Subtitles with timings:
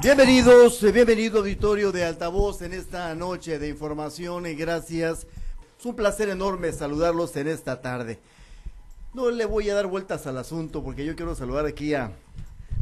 [0.00, 5.26] Bienvenidos, eh, bienvenido auditorio de Altavoz en esta noche de información y gracias.
[5.76, 8.20] Es un placer enorme saludarlos en esta tarde.
[9.12, 12.12] No le voy a dar vueltas al asunto porque yo quiero saludar aquí a...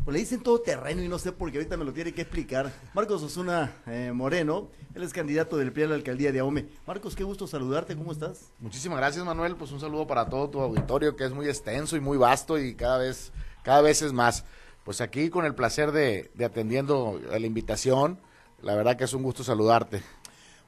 [0.04, 2.20] Pues le dicen todo terreno y no sé por qué ahorita me lo tiene que
[2.20, 2.70] explicar.
[2.92, 6.68] Marcos Osuna eh, Moreno, él es candidato del PRI a la alcaldía de Ahome.
[6.86, 8.50] Marcos, qué gusto saludarte, ¿cómo estás?
[8.60, 12.00] Muchísimas gracias Manuel, pues un saludo para todo tu auditorio que es muy extenso y
[12.00, 14.44] muy vasto y cada vez, cada vez es más.
[14.86, 18.20] Pues aquí con el placer de, de atendiendo a la invitación,
[18.62, 20.00] la verdad que es un gusto saludarte.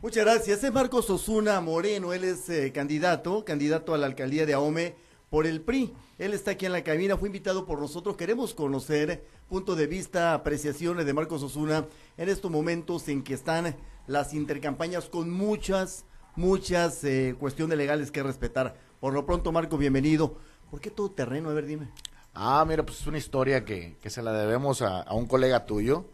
[0.03, 0.65] Muchas gracias.
[0.65, 4.97] Es Marcos Osuna Moreno, él es eh, candidato, candidato a la alcaldía de Ahome
[5.31, 5.95] por el PRI.
[6.19, 8.17] Él está aquí en la cabina, fue invitado por nosotros.
[8.17, 13.77] Queremos conocer punto de vista, apreciaciones de Marcos Osuna en estos momentos en que están
[14.09, 16.05] las intercampañas con muchas,
[16.35, 18.75] muchas eh, cuestiones legales que respetar.
[18.99, 20.39] Por lo pronto, Marco, bienvenido.
[20.73, 21.51] ¿Por qué todo terreno?
[21.51, 21.89] A ver, dime.
[22.35, 25.67] Ah, mira, pues es una historia que, que se la debemos a, a un colega
[25.67, 26.05] tuyo,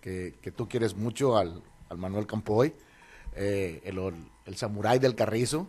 [0.00, 2.72] que, que, tú quieres mucho, al, al Manuel Campoy,
[3.34, 3.98] eh, el,
[4.46, 5.68] el samurái del Carrizo.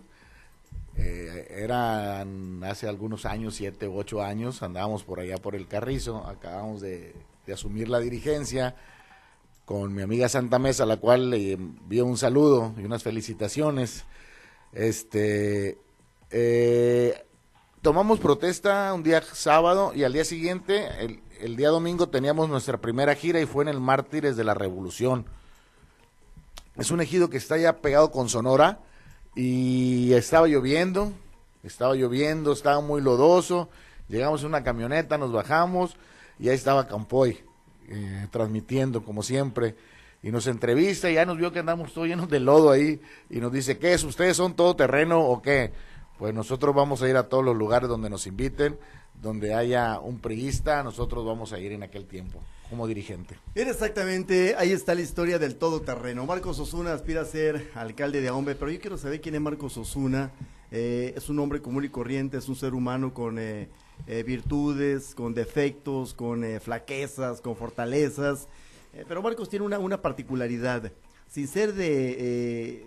[0.95, 6.25] Eh, eran hace algunos años, siete u ocho años, andábamos por allá por el Carrizo,
[6.27, 7.15] acabamos de,
[7.47, 8.75] de asumir la dirigencia
[9.65, 14.03] con mi amiga Santa Mesa, a la cual le envío un saludo y unas felicitaciones.
[14.73, 15.77] Este,
[16.31, 17.25] eh,
[17.83, 20.87] tomamos protesta un día sábado y al día siguiente,
[21.41, 25.25] el, día domingo, teníamos nuestra primera gira y fue en el Mártires de la Revolución.
[26.77, 28.79] Es un ejido que está ya pegado con Sonora
[29.35, 31.11] y estaba lloviendo,
[31.61, 33.69] estaba lloviendo, estaba muy lodoso.
[34.07, 35.97] Llegamos en una camioneta, nos bajamos
[36.39, 37.43] y ahí estaba Campoy
[37.89, 39.75] eh, transmitiendo como siempre
[40.23, 43.41] y nos entrevista y ya nos vio que andamos todos llenos de lodo ahí y
[43.41, 44.05] nos dice, ¿qué es?
[44.05, 45.73] ¿Ustedes son todo terreno o qué?
[46.17, 48.77] Pues nosotros vamos a ir a todos los lugares donde nos inviten,
[49.21, 53.37] donde haya un priista, nosotros vamos a ir en aquel tiempo como dirigente.
[53.53, 56.25] Bien, exactamente, ahí está la historia del todoterreno.
[56.25, 59.77] Marcos Osuna aspira a ser alcalde de Ahombe, pero yo quiero saber quién es Marcos
[59.77, 60.31] Osuna.
[60.71, 63.69] Eh, es un hombre común y corriente, es un ser humano con eh,
[64.07, 68.47] eh, virtudes, con defectos, con eh, flaquezas, con fortalezas.
[69.07, 70.91] Pero Marcos tiene una, una particularidad.
[71.27, 72.85] Sin ser de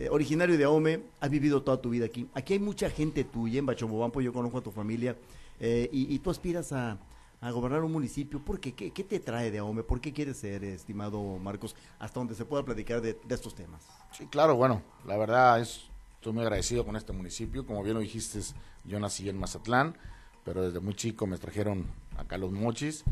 [0.00, 2.26] eh, originario de Ahome, has vivido toda tu vida aquí.
[2.32, 5.14] Aquí hay mucha gente tuya en Bachomobampo, yo conozco a tu familia,
[5.60, 6.96] eh, y, y, tú aspiras a,
[7.52, 8.42] gobernar un municipio.
[8.42, 8.72] ¿Por qué?
[8.72, 8.92] qué?
[8.92, 9.82] ¿Qué, te trae de Ahome?
[9.82, 13.82] ¿Por qué quieres ser, estimado Marcos, hasta donde se pueda platicar de, de, estos temas?
[14.16, 15.82] Sí, claro, bueno, la verdad es,
[16.14, 17.66] estoy muy agradecido con este municipio.
[17.66, 18.40] Como bien lo dijiste,
[18.84, 19.98] yo nací en Mazatlán,
[20.46, 21.84] pero desde muy chico me trajeron
[22.16, 23.04] acá los mochis.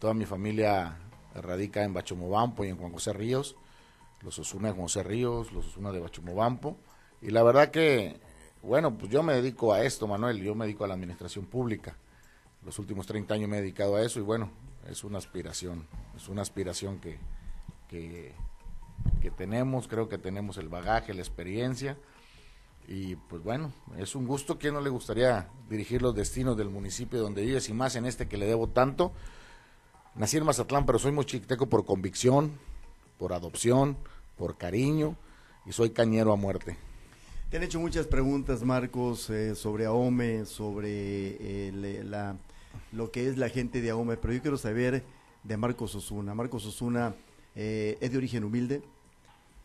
[0.00, 0.98] Toda mi familia
[1.32, 3.54] radica en Bachomobampo y en Juan José Ríos
[4.24, 6.76] los Osuna de José Ríos, los Osuna de Bachumobampo.
[7.20, 8.18] Y la verdad que,
[8.62, 11.96] bueno, pues yo me dedico a esto, Manuel, yo me dedico a la administración pública.
[12.64, 14.50] Los últimos 30 años me he dedicado a eso y bueno,
[14.88, 15.86] es una aspiración,
[16.16, 17.18] es una aspiración que,
[17.88, 18.32] que,
[19.36, 21.96] tenemos, creo que tenemos el bagaje, la experiencia.
[22.86, 24.58] Y pues bueno, es un gusto.
[24.58, 28.28] ¿Quién no le gustaría dirigir los destinos del municipio donde vives y más en este
[28.28, 29.12] que le debo tanto?
[30.14, 32.52] Nací en Mazatlán, pero soy muy chiquiteco por convicción,
[33.18, 33.96] por adopción,
[34.36, 35.16] por cariño
[35.66, 36.76] y soy cañero a muerte.
[37.50, 42.36] Te han hecho muchas preguntas, Marcos, eh, sobre Ahome, sobre eh, la,
[42.92, 45.04] lo que es la gente de Ahome, pero yo quiero saber
[45.42, 46.34] de Marcos Osuna.
[46.34, 47.14] Marcos Osuna
[47.54, 48.82] eh, es de origen humilde,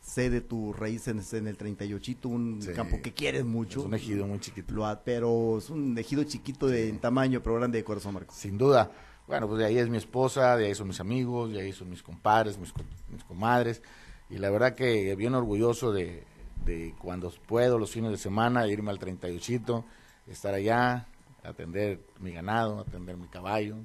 [0.02, 2.74] sé de tu raíz en, en el 38, un sí.
[2.74, 3.80] campo que quieres mucho.
[3.80, 4.74] Es un ejido muy chiquito.
[4.74, 6.90] Lo, pero es un ejido chiquito de sí.
[6.90, 8.36] en tamaño, pero grande de corazón, Marcos.
[8.36, 8.92] Sin duda.
[9.26, 11.90] Bueno, pues de ahí es mi esposa, de ahí son mis amigos, de ahí son
[11.90, 12.74] mis compadres, mis,
[13.12, 13.82] mis comadres
[14.30, 16.24] y la verdad que bien orgulloso de,
[16.66, 19.86] de, cuando puedo los fines de semana irme al 38,
[20.28, 21.08] estar allá,
[21.44, 23.78] atender mi ganado, atender mi caballo,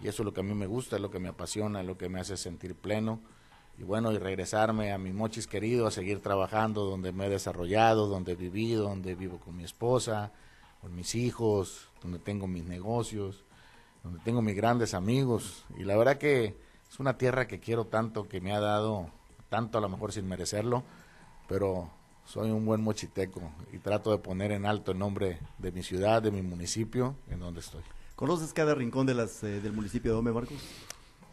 [0.00, 1.86] y eso es lo que a mí me gusta, es lo que me apasiona, es
[1.86, 3.20] lo que me hace sentir pleno,
[3.78, 8.06] y bueno, y regresarme a mi mochis querido, a seguir trabajando donde me he desarrollado,
[8.06, 10.32] donde he vivido, donde vivo con mi esposa,
[10.80, 13.44] con mis hijos, donde tengo mis negocios,
[14.02, 16.56] donde tengo mis grandes amigos, y la verdad que
[16.90, 19.08] es una tierra que quiero tanto, que me ha dado
[19.52, 20.82] tanto a lo mejor sin merecerlo,
[21.46, 21.90] pero
[22.24, 26.22] soy un buen mochiteco y trato de poner en alto el nombre de mi ciudad,
[26.22, 27.82] de mi municipio, en donde estoy.
[28.16, 30.56] ¿Conoces cada rincón de las, eh, del municipio de Ome, Marcos?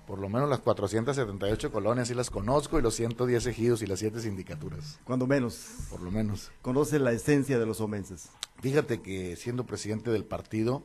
[0.06, 4.00] Por lo menos las 478 colonias sí las conozco y los 110 ejidos y las
[4.00, 5.00] 7 sindicaturas.
[5.06, 5.68] Cuando menos.
[5.90, 6.52] Por lo menos.
[6.62, 8.32] ¿Conoce la esencia de los omenses?
[8.60, 10.84] Fíjate que siendo presidente del partido,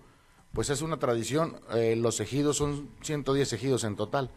[0.53, 1.57] pues es una tradición.
[1.75, 4.31] Eh, los ejidos son 110 ejidos en total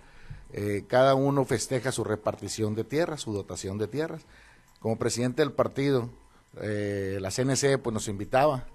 [0.53, 4.23] eh, cada uno festeja su repartición de tierras, su dotación de tierras.
[4.79, 6.09] Como presidente del partido,
[6.61, 8.65] eh, la CNC pues nos invitaba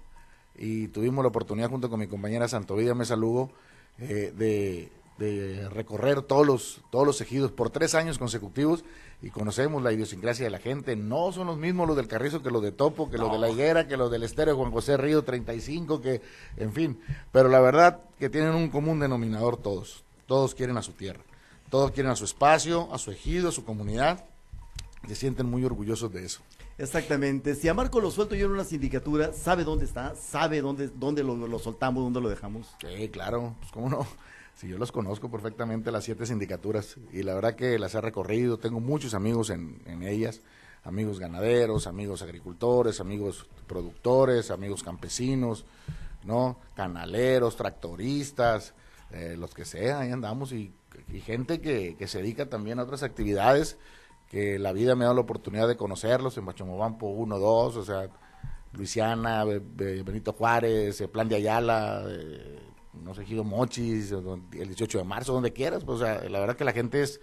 [0.55, 3.51] y tuvimos la oportunidad junto con mi compañera Santovida Mesa Lugo
[3.97, 8.83] eh, de, de recorrer todos los, todos los ejidos por tres años consecutivos
[9.21, 10.95] y conocemos la idiosincrasia de la gente.
[10.95, 13.49] No son los mismos los del Carrizo que los de Topo, que los de la
[13.49, 16.21] Higuera, que los del Estéreo Juan José Río 35, que,
[16.57, 16.99] en fin.
[17.31, 20.03] Pero la verdad que tienen un común denominador todos.
[20.27, 21.21] Todos quieren a su tierra.
[21.73, 24.25] Todos quieren a su espacio, a su ejido, a su comunidad.
[25.07, 26.41] Se sienten muy orgullosos de eso.
[26.77, 27.55] Exactamente.
[27.55, 30.13] Si a Marco lo suelto yo en una sindicatura, ¿sabe dónde está?
[30.13, 32.67] ¿Sabe dónde, dónde lo, lo soltamos, dónde lo dejamos?
[32.79, 33.55] Sí, claro.
[33.59, 34.05] Pues cómo no.
[34.55, 38.59] Sí, yo los conozco perfectamente, las siete sindicaturas, y la verdad que las he recorrido,
[38.59, 40.41] tengo muchos amigos en, ellas,
[40.83, 45.65] amigos ganaderos, amigos agricultores, amigos productores, amigos campesinos,
[46.23, 46.59] ¿no?
[46.75, 48.75] Canaleros, tractoristas,
[49.09, 50.71] eh, los que sea, ahí andamos, y,
[51.23, 53.77] gente que, que, se dedica también a otras actividades,
[54.29, 57.83] que la vida me ha dado la oportunidad de conocerlos, en Bachomobampo 1, 2, o
[57.83, 58.09] sea,
[58.73, 62.59] Luisiana, Benito Juárez, Plan de Ayala, eh,
[63.03, 65.83] no sé, Gido Mochis, el 18 de marzo, donde quieras.
[65.83, 67.21] Pues, o sea, la verdad que la gente es,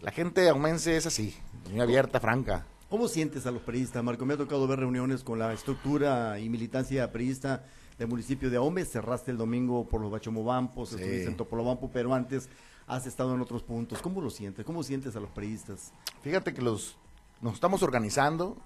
[0.00, 1.34] la gente aumense es así,
[1.70, 2.66] muy abierta, franca.
[2.88, 4.24] ¿Cómo sientes a los periodistas, Marco?
[4.26, 7.64] Me ha tocado ver reuniones con la estructura y militancia periodista
[7.98, 8.84] del municipio de Ahome.
[8.84, 10.94] Cerraste el domingo por los Bachomobampos, sí.
[10.96, 12.48] estuviste en Topolobampo, pero antes
[12.86, 14.00] has estado en otros puntos.
[14.00, 14.64] ¿Cómo lo sientes?
[14.64, 15.92] ¿Cómo sientes a los periodistas?
[16.22, 16.96] Fíjate que los
[17.40, 18.56] nos estamos organizando,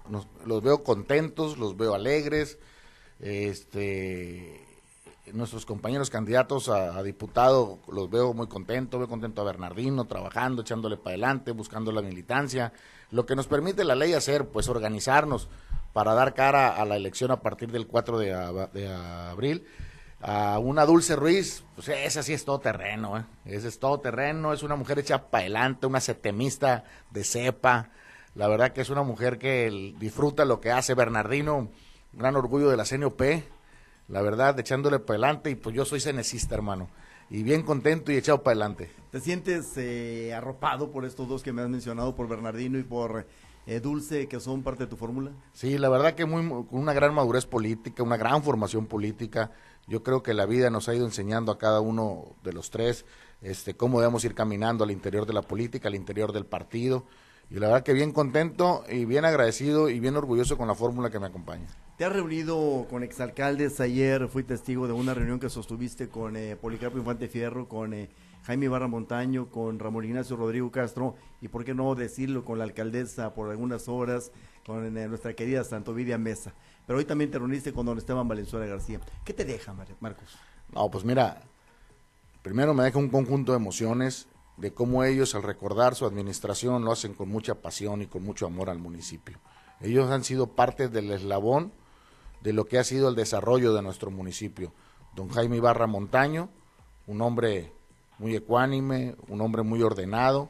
[0.45, 2.57] los veo contentos, los veo alegres.
[3.19, 4.65] Este,
[5.33, 10.97] nuestros compañeros candidatos a, diputado los veo muy contentos, veo contento a Bernardino trabajando, echándole
[10.97, 12.73] para adelante, buscando la militancia,
[13.11, 15.49] lo que nos permite la ley hacer, pues organizarnos
[15.93, 19.65] para dar cara a la elección a partir del 4 de, abril.
[20.23, 23.25] A una Dulce Ruiz, pues esa sí es todo terreno, ¿eh?
[23.45, 27.89] esa es todo terreno, es una mujer hecha para adelante, una setemista de cepa,
[28.35, 31.69] la verdad que es una mujer que disfruta lo que hace Bernardino,
[32.13, 33.21] gran orgullo de la CNOP,
[34.09, 36.89] la verdad, echándole para adelante y pues yo soy cenecista, hermano,
[37.29, 38.91] y bien contento y echado para adelante.
[39.09, 43.25] ¿Te sientes eh, arropado por estos dos que me has mencionado, por Bernardino y por
[43.65, 45.31] eh, Dulce, que son parte de tu fórmula?
[45.53, 49.51] Sí, la verdad que muy, con una gran madurez política, una gran formación política.
[49.91, 53.03] Yo creo que la vida nos ha ido enseñando a cada uno de los tres
[53.41, 57.05] este, cómo debemos ir caminando al interior de la política, al interior del partido.
[57.49, 61.09] Y la verdad que bien contento y bien agradecido y bien orgulloso con la fórmula
[61.09, 61.67] que me acompaña.
[61.97, 63.81] ¿Te has reunido con exalcaldes?
[63.81, 68.09] Ayer fui testigo de una reunión que sostuviste con eh, Policarpo Infante Fierro, con eh,
[68.43, 72.63] Jaime Barra Montaño, con Ramón Ignacio Rodrigo Castro y, por qué no decirlo, con la
[72.63, 74.31] alcaldesa por algunas horas,
[74.65, 76.53] con eh, nuestra querida Santovidia Mesa.
[76.91, 78.99] Pero hoy también te reuniste con don Esteban Valenzuela García.
[79.23, 80.35] ¿Qué te deja, Marcos?
[80.73, 81.41] No, pues mira,
[82.41, 84.27] primero me deja un conjunto de emociones
[84.57, 88.45] de cómo ellos al recordar su administración lo hacen con mucha pasión y con mucho
[88.45, 89.39] amor al municipio.
[89.79, 91.71] Ellos han sido parte del eslabón
[92.41, 94.73] de lo que ha sido el desarrollo de nuestro municipio.
[95.15, 96.49] Don Jaime Ibarra Montaño,
[97.07, 97.71] un hombre
[98.19, 100.49] muy ecuánime, un hombre muy ordenado.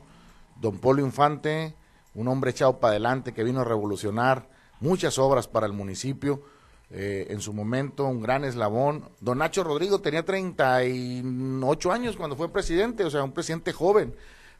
[0.59, 1.75] Don Polo Infante,
[2.15, 4.49] un hombre echado para adelante que vino a revolucionar
[4.81, 6.43] muchas obras para el municipio.
[6.89, 9.09] Eh, en su momento, un gran eslabón.
[9.21, 14.13] Don Nacho Rodrigo tenía 38 años cuando fue presidente, o sea, un presidente joven,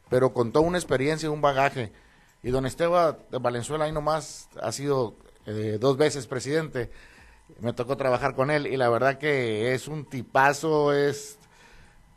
[0.08, 1.92] pero con toda una experiencia y un bagaje.
[2.42, 5.14] Y don Esteban de Valenzuela ahí nomás ha sido
[5.44, 6.90] eh, dos veces presidente
[7.60, 11.38] me tocó trabajar con él y la verdad que es un tipazo, es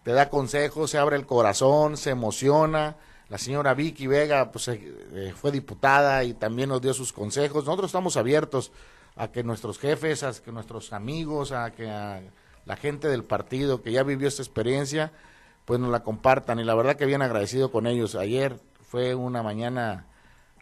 [0.04, 2.98] te da consejos, se abre el corazón, se emociona.
[3.28, 4.70] La señora Vicky Vega pues,
[5.16, 7.66] eh, fue diputada y también nos dio sus consejos.
[7.66, 8.72] Nosotros estamos abiertos
[9.16, 13.94] a que nuestros jefes, a que nuestros amigos, a que la gente del partido que
[13.94, 15.14] ya vivió esta experiencia,
[15.64, 16.60] pues nos la compartan.
[16.60, 18.16] Y la verdad que bien agradecido con ellos.
[18.16, 20.06] Ayer fue una mañana,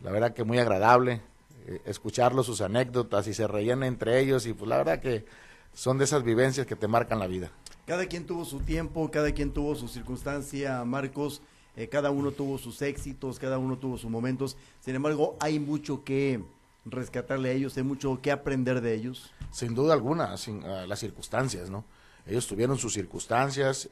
[0.01, 1.21] la verdad que muy agradable.
[1.65, 5.25] Eh, escucharlos, sus anécdotas y se reían entre ellos y pues la verdad que
[5.73, 7.51] son de esas vivencias que te marcan la vida.
[7.87, 11.41] Cada quien tuvo su tiempo, cada quien tuvo su circunstancia, Marcos,
[11.75, 16.03] eh, cada uno tuvo sus éxitos, cada uno tuvo sus momentos, sin embargo hay mucho
[16.03, 16.43] que
[16.85, 19.31] rescatarle a ellos, hay mucho que aprender de ellos.
[19.51, 21.85] Sin duda alguna, sin, ah, las circunstancias, ¿no?
[22.25, 23.89] Ellos tuvieron sus circunstancias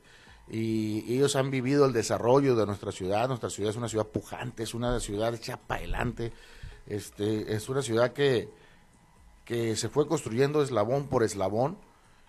[0.50, 4.64] y ellos han vivido el desarrollo de nuestra ciudad, nuestra ciudad es una ciudad pujante,
[4.64, 6.34] es una ciudad hecha para adelante,
[6.88, 8.50] este, es una ciudad que,
[9.46, 11.78] que se fue construyendo eslabón por eslabón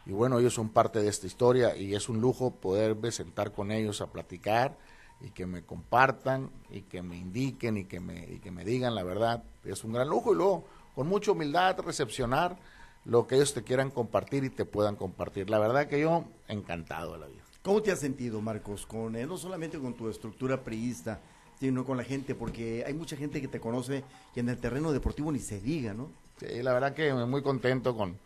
[0.06, 3.70] y bueno, ellos son parte de esta historia y es un lujo poderme sentar con
[3.70, 4.76] ellos a platicar
[5.22, 8.94] y que me compartan y que me indiquen y que me, y que me digan
[8.94, 9.42] la verdad.
[9.64, 10.64] Es un gran lujo y luego
[10.94, 12.56] con mucha humildad recepcionar
[13.04, 15.50] lo que ellos te quieran compartir y te puedan compartir.
[15.50, 17.42] La verdad que yo encantado de la vida.
[17.62, 21.20] ¿Cómo te has sentido, Marcos, con eh, no solamente con tu estructura priista,
[21.60, 24.02] sino con la gente, porque hay mucha gente que te conoce
[24.34, 26.10] y en el terreno deportivo ni se diga, ¿no?
[26.38, 28.18] Sí, la verdad que muy contento con...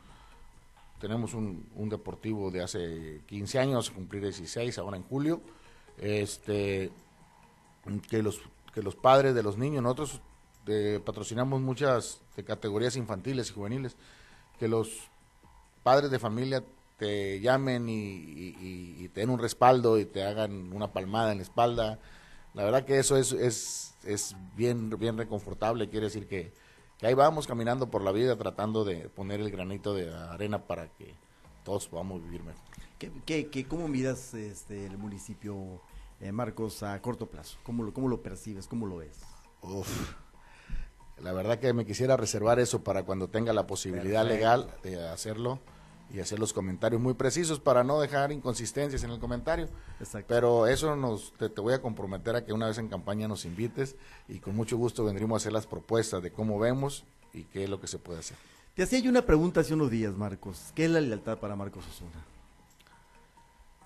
[0.98, 5.42] Tenemos un, deportivo de hace 15 años, cumplir 16 ahora en julio,
[5.98, 6.90] este,
[8.08, 8.40] que los,
[8.74, 10.20] que los padres de los niños, nosotros
[10.66, 13.96] eh, patrocinamos muchas de categorías infantiles y juveniles,
[14.58, 15.08] que los
[15.82, 16.64] padres de familia
[16.98, 21.98] te llamen y, te den un respaldo y te hagan una palmada en la espalda.
[22.54, 26.52] La verdad que eso es, es, es bien, bien reconfortable, quiere decir que,
[27.02, 31.14] ahí vamos caminando por la vida tratando de poner el granito de arena para que
[31.66, 32.62] todos podamos vivir mejor.
[33.26, 35.82] ¿Qué, qué, cómo miras este, el municipio,
[36.20, 37.58] eh, Marcos, a corto plazo?
[37.64, 38.68] ¿Cómo lo, ¿Cómo lo percibes?
[38.68, 39.18] ¿Cómo lo ves?
[41.18, 45.58] la verdad que me quisiera reservar eso para cuando tenga la posibilidad legal de hacerlo
[46.14, 49.68] y hacer los comentarios muy precisos para no dejar inconsistencias en el comentario.
[50.28, 53.96] Pero eso nos te, voy a comprometer a que una vez en campaña nos invites
[54.28, 57.70] y con mucho gusto vendremos a hacer las propuestas de cómo vemos y qué es
[57.70, 58.36] lo que se puede hacer.
[58.76, 60.70] Te hacía yo una pregunta hace unos días, Marcos.
[60.74, 62.22] ¿Qué es la lealtad para Marcos Osuna?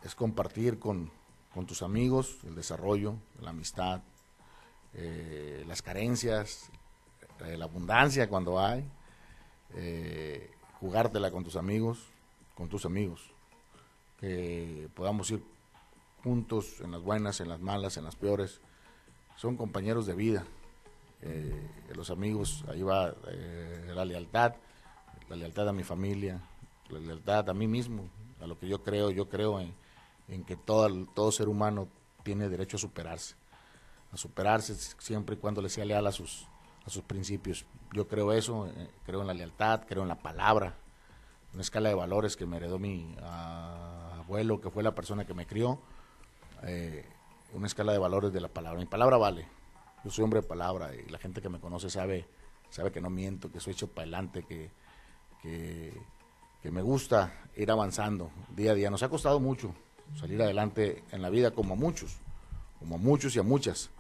[0.03, 1.13] Es compartir con,
[1.69, 4.01] tus amigos el desarrollo, la amistad,
[4.95, 6.71] eh, las carencias,
[7.47, 8.85] eh, la abundancia cuando hay,
[9.77, 12.09] eh, jugártela con tus amigos,
[12.57, 13.31] con tus amigos,
[14.19, 15.41] que podamos ir
[16.25, 18.61] juntos en las buenas, en las malas, en las peores.
[19.37, 20.45] Son compañeros de vida.
[21.95, 23.15] Los amigos, ahí va
[23.95, 24.55] la lealtad,
[25.31, 26.41] la lealtad a mi familia,
[26.89, 28.09] la lealtad a mí mismo,
[28.41, 29.11] a lo que yo creo.
[29.11, 31.89] Yo creo en, que todo, todo ser humano
[32.25, 33.37] tiene derecho a superarse,
[34.13, 36.47] a superarse siempre y cuando le sea leal a sus,
[36.85, 37.65] a sus principios.
[37.93, 40.75] Yo creo eso, eh, creo en la lealtad, creo en la palabra,
[41.53, 45.47] una escala de valores que me heredó mi abuelo, que fue la persona que me
[45.47, 45.81] crió,
[46.65, 47.05] eh,
[47.53, 48.81] una escala de valores de la palabra.
[48.81, 49.47] Mi palabra vale,
[50.05, 52.27] yo soy hombre de palabra y la gente que me conoce sabe,
[52.69, 54.71] sabe que no miento, que soy hecho para adelante, que,
[55.43, 55.93] que,
[56.71, 58.91] me gusta ir avanzando día a día.
[58.91, 59.75] Nos ha costado mucho
[60.19, 62.17] salir adelante en la vida como a muchos,
[62.79, 63.91] como a muchos y a muchas.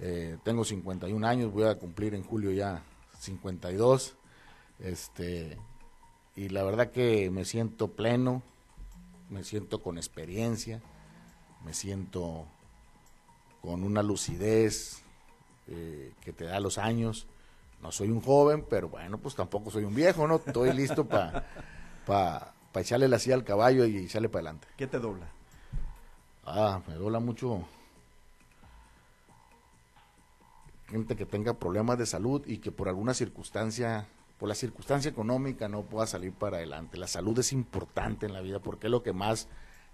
[0.00, 2.82] Eh, tengo 51 años, voy a cumplir en julio ya
[3.18, 4.14] 52.
[4.78, 5.58] Este,
[6.36, 8.42] y la verdad que me siento pleno,
[9.28, 10.80] me siento con experiencia,
[11.64, 12.46] me siento
[13.60, 15.02] con una lucidez
[15.66, 17.26] eh, que te da los años.
[17.82, 20.36] No soy un joven, pero bueno, pues tampoco soy un viejo, ¿no?
[20.44, 21.46] Estoy listo para
[22.06, 24.68] pa, pa echarle la silla al caballo y echarle para adelante.
[24.76, 25.26] ¿Qué te dobla?
[26.44, 27.66] Ah, me dobla mucho
[30.88, 34.06] gente que tenga problemas de salud y que por alguna circunstancia,
[34.38, 36.96] por la circunstancia económica no pueda salir para adelante.
[36.96, 39.48] La salud es importante en la vida porque es lo que más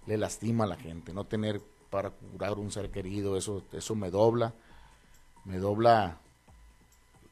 [0.05, 4.09] le lastima a la gente, no tener para curar un ser querido, eso, eso me
[4.09, 4.53] dobla,
[5.43, 6.19] me dobla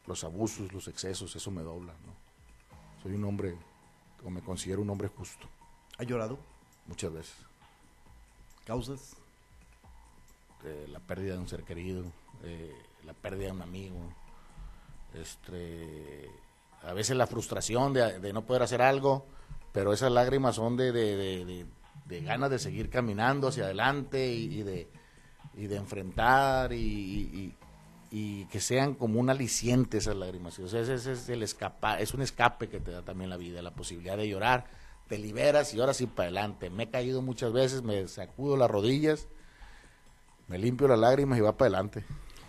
[0.06, 2.14] los abusos, los excesos, eso me dobla, ¿no?
[3.02, 3.56] Soy un hombre,
[4.24, 5.48] o me considero un hombre justo.
[5.98, 6.40] ¿Ha llorado?
[6.88, 7.36] Muchas veces.
[8.66, 9.16] ¿Causas?
[10.64, 12.06] Eh, la pérdida de un ser querido,
[12.44, 12.74] eh,
[13.06, 13.98] la pérdida de un amigo,
[15.14, 16.30] este,
[16.82, 19.26] a veces la frustración de, no poder hacer algo,
[19.74, 21.66] pero esas lágrimas son de, de,
[22.06, 24.88] de ganas de seguir caminando hacia adelante y, de,
[25.56, 27.58] y de enfrentar y, y,
[28.52, 30.60] que sean como un aliciente esas lágrimas.
[30.60, 33.64] O sea, ese, es, el escapa, es un escape que te da también la vida,
[33.64, 34.66] la posibilidad de llorar,
[35.08, 36.70] te liberas y ahora sí para adelante.
[36.70, 39.28] Me he caído muchas veces, me sacudo las rodillas,
[40.48, 42.04] me limpio las lágrimas y va para adelante.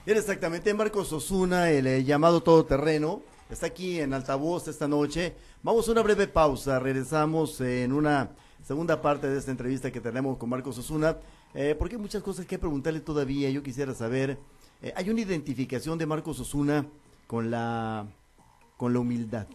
[0.05, 5.35] Bien, exactamente, Marcos Osuna, el eh, llamado todoterreno, está aquí en altavoz esta noche.
[5.63, 10.37] Vamos a una breve pausa, regresamos en una segunda parte de esta entrevista que tenemos
[10.37, 11.17] con Marcos Osuna,
[11.55, 13.49] eh, porque hay muchas cosas que preguntarle todavía.
[13.49, 14.39] Yo quisiera saber,
[14.83, 16.87] eh, hay una identificación de Marcos Osuna
[17.27, 18.07] con la,
[18.77, 19.47] con la humildad,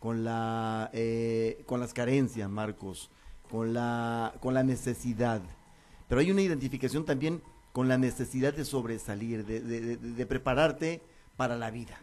[0.00, 0.90] con, la,
[1.66, 3.10] con las carencias, Marcos,
[3.50, 5.42] con la, con la necesidad.
[6.08, 7.42] Pero hay una identificación también
[7.76, 11.02] con la necesidad de sobresalir, de, prepararte
[11.36, 12.00] para la vida.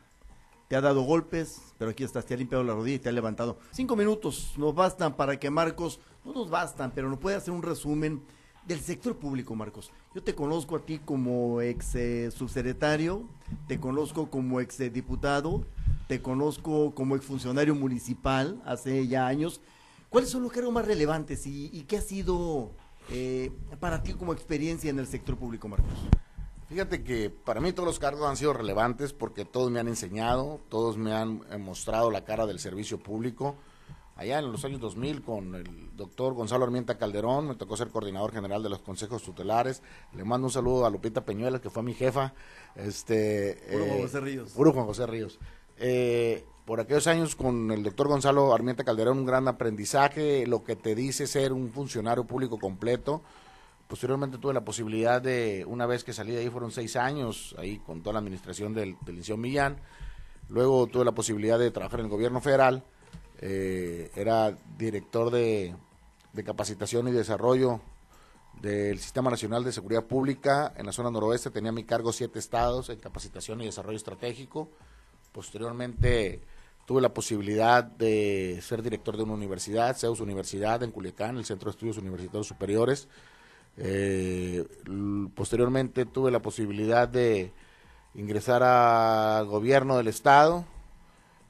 [0.68, 3.12] Te ha dado golpes, pero aquí estás, te ha limpiado la rodilla y te ha
[3.12, 3.58] levantado.
[3.72, 7.64] Cinco minutos nos bastan para que Marcos, no nos bastan, pero nos puede hacer un
[7.64, 8.22] resumen
[8.68, 9.92] del sector público, Marcos.
[10.14, 13.28] Yo te conozco a ti como ex eh, subsecretario,
[13.68, 15.66] te conozco como ex diputado,
[16.08, 19.62] te conozco como ex funcionario municipal hace ya años.
[20.10, 22.72] ¿Cuáles son los cargos más relevantes y, y qué ha sido
[23.10, 25.94] eh, para ti como experiencia en el sector público, Marcos?
[26.70, 30.62] Fíjate que para mí todos los cargos han sido relevantes porque todos me han enseñado,
[30.70, 33.56] todos me han mostrado la cara del servicio público.
[34.16, 38.32] Allá en los años 2000 con el doctor Gonzalo Armienta Calderón, me tocó ser coordinador
[38.32, 39.82] general de los consejos tutelares.
[40.14, 42.34] Le mando un saludo a Lupita Peñuelas, que fue mi jefa.
[42.76, 44.52] Este, Puro Juan eh, José Ríos.
[44.52, 45.40] Puro Juan José Ríos.
[45.78, 50.76] Eh, por aquellos años con el doctor Gonzalo Armienta Calderón, un gran aprendizaje, lo que
[50.76, 53.24] te dice ser un funcionario público completo,
[53.88, 57.80] posteriormente tuve la posibilidad de, una vez que salí de ahí, fueron seis años, ahí
[57.80, 59.78] con toda la administración del, del Liceo Millán.
[60.50, 62.84] Luego tuve la posibilidad de trabajar en el gobierno federal.
[63.46, 65.76] Eh, era director de,
[66.46, 67.82] capacitación y desarrollo
[68.62, 71.52] del Sistema Nacional de Seguridad Pública en la zona noroeste.
[71.52, 74.72] Tenía mi cargo siete estados en capacitación y desarrollo estratégico.
[75.34, 76.40] Posteriormente
[76.86, 81.66] tuve la posibilidad de ser director de una universidad, Zeus Universidad en Culiacán, el Centro
[81.66, 83.10] de Estudios Universitarios Superiores.
[83.76, 84.66] Eh,
[85.36, 87.52] posteriormente tuve la posibilidad de
[88.16, 90.64] ingresar al gobierno del estado.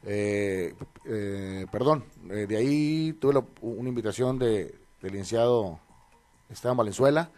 [0.05, 0.73] Eh,
[1.05, 5.79] eh, perdón, de ahí tuve una invitación de, del licenciado
[6.49, 7.29] Esteban Valenzuela,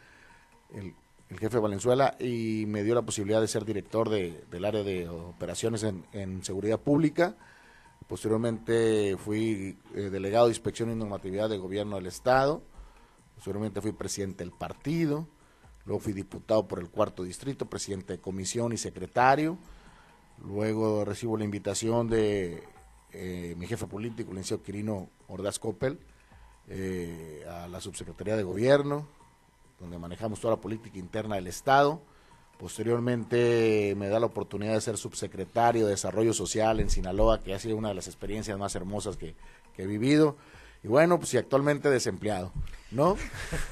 [0.73, 0.93] el,
[1.29, 5.83] jefe de Valenzuela, y me dio la posibilidad de ser director del área de operaciones
[5.83, 7.35] en seguridad pública.
[8.07, 12.61] Posteriormente fui eh, delegado de inspección y normatividad del gobierno del Estado.
[13.35, 15.27] Posteriormente fui presidente del partido.
[15.85, 19.57] Luego fui diputado por el cuarto distrito, presidente de comisión y secretario.
[20.43, 22.63] Luego recibo la invitación de
[23.17, 25.97] eh, mi jefe político, el licenciado Quirino Ordaz Coppel,
[26.67, 29.07] eh, a la subsecretaría de gobierno,
[29.79, 32.01] donde manejamos toda la política interna del Estado.
[32.59, 37.59] Posteriormente me da la oportunidad de ser subsecretario de Desarrollo Social en Sinaloa, que ha
[37.59, 39.35] sido una de las experiencias más hermosas que,
[39.77, 40.35] he vivido.
[40.83, 42.51] Y bueno, pues y actualmente desempleado,
[42.91, 43.15] ¿no?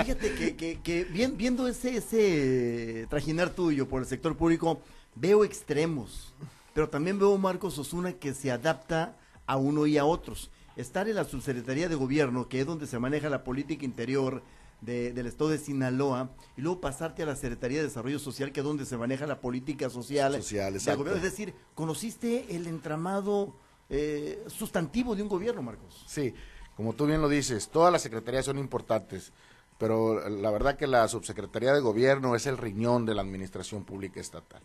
[0.00, 1.04] Fíjate que, que,
[1.36, 4.80] viendo ese, ese trajinar tuyo por el sector público,
[5.14, 6.32] veo extremos,
[6.74, 9.16] pero también veo Marcos Osuna que se adapta
[9.46, 10.50] a uno y a otros.
[10.76, 14.42] Estar en la subsecretaría de gobierno, que es donde se maneja la política interior,
[14.80, 16.28] del estado de Sinaloa
[16.58, 19.40] y luego pasarte a la Secretaría de Desarrollo Social, que es donde se maneja la
[19.40, 23.54] política social, social Es decir, conociste el entramado
[23.88, 26.04] eh, sustantivo de un gobierno, Marcos.
[26.06, 26.34] Sí,
[26.76, 29.32] como tú bien lo dices, todas las secretarías son importantes,
[29.78, 34.20] pero la verdad que la subsecretaría de gobierno es el riñón de la administración pública
[34.20, 34.60] estatal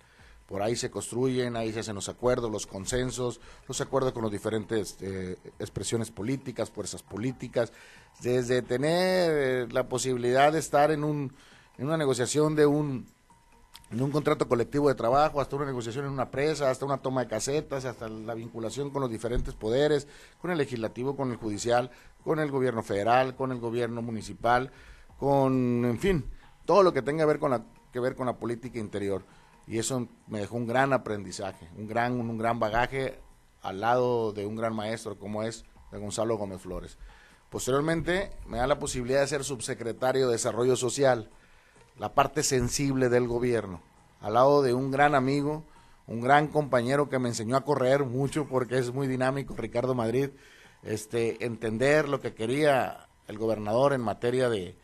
[0.49, 4.31] por ahí se construyen, ahí se hacen los acuerdos, los consensos, los acuerdos con las
[4.31, 7.71] diferentes eh, expresiones políticas, fuerzas políticas,
[8.21, 11.31] desde tener eh, la posibilidad de estar en, un,
[11.77, 13.05] en una negociación de un,
[13.91, 17.27] un contrato colectivo de trabajo, hasta una negociación en una presa, hasta una toma de
[17.27, 20.07] casetas, hasta la vinculación con los diferentes poderes,
[20.41, 21.91] con el legislativo, con el judicial,
[22.23, 24.71] con el gobierno federal, con el gobierno municipal,
[25.19, 26.25] con, en fin,
[26.65, 27.27] todo lo que tenga
[27.91, 29.23] que ver con la política interior
[29.69, 33.19] y eso me dejó un gran aprendizaje, un gran, un, gran bagaje
[33.61, 36.97] al lado de un gran maestro como es de Gonzalo Gómez Flores.
[37.51, 41.29] Posteriormente me da la posibilidad de ser subsecretario de Desarrollo Social,
[41.99, 43.83] la parte sensible del gobierno,
[44.21, 45.63] al lado de un gran amigo,
[46.07, 50.31] un gran compañero que me enseñó a correr mucho porque es muy dinámico, Ricardo Madrid,
[50.81, 54.75] este, entender lo que quería el gobernador en materia de,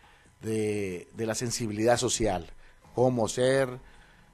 [0.42, 2.52] de, de la sensibilidad social,
[2.94, 3.80] cómo ser,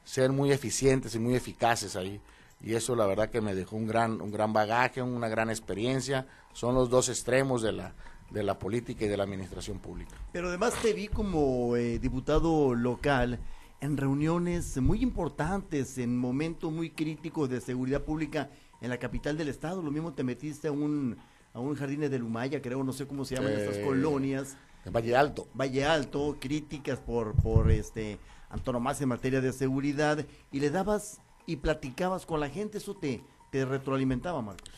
[0.04, 2.20] ser muy eficientes y muy eficaces ahí.
[2.64, 6.28] Y eso la verdad que me dejó un gran, un gran bagaje, una gran experiencia.
[6.54, 7.94] Son los dos extremos de la,
[8.30, 10.16] de la política y de la administración pública.
[10.32, 13.40] Pero además te vi como eh, diputado local
[13.82, 19.48] en reuniones muy importantes, en momentos muy críticos de seguridad pública en la capital del
[19.48, 19.82] estado.
[19.82, 21.18] Lo mismo te metiste a un,
[21.54, 24.56] a un jardín de Lumaya, creo, no sé cómo se llaman estas colonias.
[24.90, 25.48] Valle Alto.
[25.54, 28.18] Valle Alto, críticas por, por este
[28.50, 33.22] antonomasia en materia de seguridad y le dabas y platicabas con la gente, eso te,
[33.52, 34.70] te retroalimentaba, Marcos.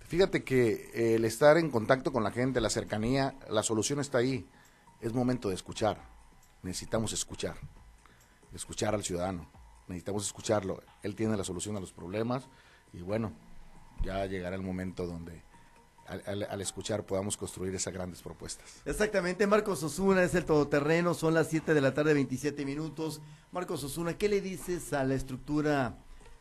[0.00, 4.18] Fíjate que eh, el estar en contacto con la gente, la cercanía, la solución está
[4.18, 4.46] ahí.
[5.00, 5.98] Es momento de escuchar.
[6.62, 7.56] Necesitamos escuchar.
[8.52, 9.48] Escuchar al ciudadano.
[9.86, 10.82] Necesitamos escucharlo.
[11.02, 12.48] Él tiene la solución a los problemas
[12.92, 13.32] y bueno,
[14.02, 15.42] ya llegará el momento donde
[16.10, 18.82] al, escuchar podamos construir esas grandes propuestas.
[18.84, 23.20] Exactamente, Marcos Osuna es el todoterreno, son las 7 de la tarde, 27 minutos.
[23.52, 25.96] Marcos Osuna, ¿qué le dices a la estructura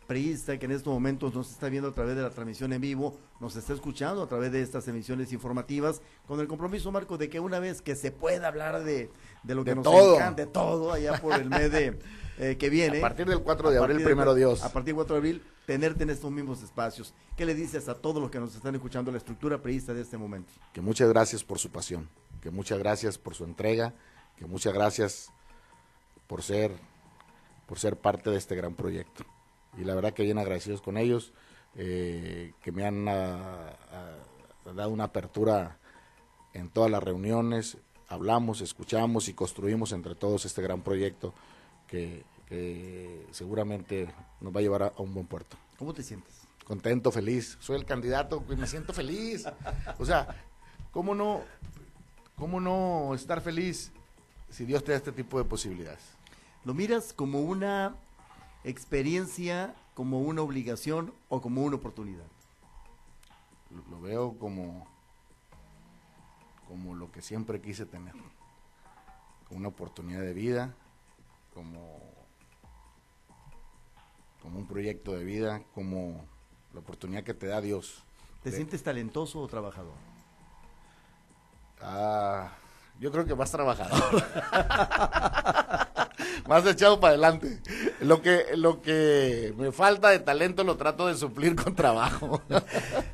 [0.10, 3.16] priista que en estos momentos nos está viendo a través de la transmisión en vivo,
[3.40, 7.40] nos está escuchando a través de estas emisiones informativas, con el compromiso, Marco, de que
[7.40, 9.12] una vez que se pueda hablar de,
[9.44, 12.00] de lo que nos encanta, de todo, allá por el mes de,
[12.40, 12.98] eh, que viene.
[12.98, 14.64] A partir del 4 de abril, primero Dios.
[14.64, 17.14] A partir del 4 de abril, tenerte en estos mismos espacios.
[17.38, 20.18] ¿Qué le dices a todos los que nos están escuchando la estructura priista de este
[20.18, 20.52] momento?
[20.74, 22.10] Que muchas gracias por su pasión,
[22.42, 23.94] que muchas gracias por su entrega,
[24.36, 25.32] que muchas gracias
[26.26, 26.72] por ser,
[27.68, 29.24] por ser parte de este gran proyecto
[29.78, 31.34] y la verdad que bien agradecidos con ellos,
[31.76, 35.78] eh, que me han ah, ah, dado una apertura
[36.56, 37.78] en todas las reuniones,
[38.08, 41.32] hablamos, escuchamos y construimos entre todos este gran proyecto
[41.86, 42.24] que,
[43.32, 44.10] seguramente
[44.42, 45.58] nos va a llevar a, un buen puerto.
[45.78, 46.42] ¿Cómo te sientes?
[46.66, 47.58] Contento, feliz.
[47.60, 49.46] Soy el candidato y me siento feliz.
[49.98, 50.28] O sea,
[50.92, 51.44] ¿cómo no,
[52.36, 53.92] cómo no estar feliz
[54.50, 56.02] si Dios te da este tipo de posibilidades.
[56.66, 57.96] ¿Lo miras como una
[58.64, 62.26] experiencia, como una obligación o como una oportunidad?
[63.70, 64.88] Lo, lo veo como,
[66.68, 68.14] como lo que siempre quise tener.
[69.48, 70.74] Como una oportunidad de vida,
[71.54, 72.00] como,
[74.41, 76.25] como un proyecto de vida, como
[76.73, 78.04] la oportunidad que te da Dios.
[78.43, 79.93] ¿Te de- sientes talentoso o trabajador?
[81.82, 82.52] Ah,
[82.99, 83.99] yo creo que más trabajador.
[86.47, 87.60] más echado para adelante.
[88.02, 92.41] Lo que, lo que me falta de talento lo trato de suplir con trabajo.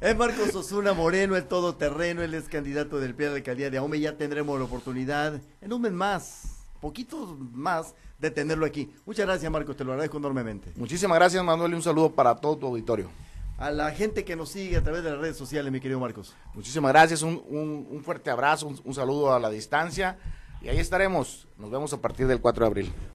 [0.02, 4.00] Es Marcos Osuna Moreno, el todoterreno, él es candidato del a la alcaldía de Ahome.
[4.00, 8.94] Ya tendremos la oportunidad en un mes más, poquitos más, de tenerlo aquí.
[9.08, 10.72] Muchas gracias, Marcos, te lo agradezco enormemente.
[10.76, 13.10] Muchísimas gracias, Manuel, y un saludo para todo tu auditorio.
[13.58, 16.36] A la gente que nos sigue a través de las redes sociales, mi querido Marcos.
[16.54, 20.20] Muchísimas gracias, un, un- un fuerte abrazo, un, un saludo a la distancia
[20.62, 21.48] y ahí estaremos.
[21.58, 22.94] Nos vemos a partir del 4 de abril.